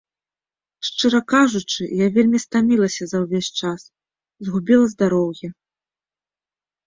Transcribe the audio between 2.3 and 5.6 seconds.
стамілася за ўвесь час, згубіла здароўе.